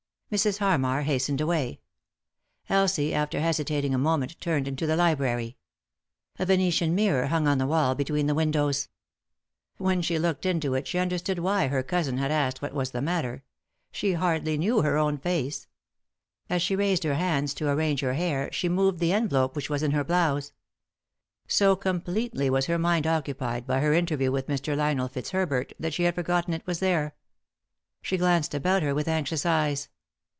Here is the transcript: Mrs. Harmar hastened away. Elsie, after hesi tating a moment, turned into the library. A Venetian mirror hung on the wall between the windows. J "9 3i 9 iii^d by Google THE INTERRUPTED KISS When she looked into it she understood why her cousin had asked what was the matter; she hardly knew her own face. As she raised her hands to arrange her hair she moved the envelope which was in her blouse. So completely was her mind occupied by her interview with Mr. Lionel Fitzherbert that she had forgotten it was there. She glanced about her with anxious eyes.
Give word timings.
Mrs. 0.31 0.59
Harmar 0.59 1.01
hastened 1.01 1.41
away. 1.41 1.81
Elsie, 2.69 3.13
after 3.13 3.41
hesi 3.41 3.65
tating 3.65 3.93
a 3.93 3.97
moment, 3.97 4.39
turned 4.39 4.65
into 4.65 4.87
the 4.87 4.95
library. 4.95 5.57
A 6.39 6.45
Venetian 6.45 6.95
mirror 6.95 7.25
hung 7.27 7.49
on 7.49 7.57
the 7.57 7.67
wall 7.67 7.95
between 7.95 8.27
the 8.27 8.33
windows. 8.33 8.85
J 8.85 8.87
"9 8.87 8.93
3i 8.93 8.93
9 8.93 8.93
iii^d 8.93 8.93
by 8.93 8.97
Google 9.03 9.41
THE 9.43 9.57
INTERRUPTED 9.57 9.71
KISS 9.75 9.85
When 9.91 10.01
she 10.03 10.19
looked 10.19 10.45
into 10.45 10.73
it 10.75 10.87
she 10.87 10.99
understood 10.99 11.39
why 11.39 11.67
her 11.67 11.83
cousin 11.83 12.17
had 12.17 12.31
asked 12.31 12.61
what 12.61 12.73
was 12.73 12.91
the 12.91 13.01
matter; 13.01 13.43
she 13.91 14.13
hardly 14.13 14.57
knew 14.57 14.81
her 14.83 14.97
own 14.97 15.17
face. 15.17 15.67
As 16.49 16.61
she 16.61 16.77
raised 16.77 17.03
her 17.03 17.15
hands 17.15 17.53
to 17.55 17.67
arrange 17.69 17.99
her 17.99 18.13
hair 18.13 18.49
she 18.53 18.69
moved 18.69 18.99
the 18.99 19.11
envelope 19.11 19.53
which 19.53 19.69
was 19.69 19.83
in 19.83 19.91
her 19.91 20.05
blouse. 20.05 20.53
So 21.49 21.75
completely 21.75 22.49
was 22.49 22.67
her 22.67 22.79
mind 22.79 23.05
occupied 23.05 23.67
by 23.67 23.81
her 23.81 23.91
interview 23.93 24.31
with 24.31 24.47
Mr. 24.47 24.77
Lionel 24.77 25.09
Fitzherbert 25.09 25.73
that 25.77 25.93
she 25.93 26.03
had 26.03 26.15
forgotten 26.15 26.53
it 26.53 26.65
was 26.65 26.79
there. 26.79 27.15
She 28.01 28.15
glanced 28.15 28.53
about 28.53 28.81
her 28.81 28.95
with 28.95 29.09
anxious 29.09 29.45
eyes. 29.45 29.89